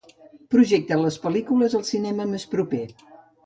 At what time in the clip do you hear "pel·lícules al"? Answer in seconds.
1.27-1.87